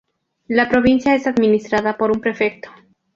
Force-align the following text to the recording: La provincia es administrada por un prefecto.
La 0.47 0.67
provincia 0.67 1.13
es 1.13 1.27
administrada 1.27 1.95
por 1.95 2.09
un 2.09 2.21
prefecto. 2.21 2.71